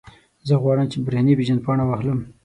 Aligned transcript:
زه 0.47 0.53
غواړم، 0.63 0.85
چې 0.91 0.97
برېښنایي 1.05 1.37
پېژندپاڼه 1.39 1.83
واخلم. 1.85 2.19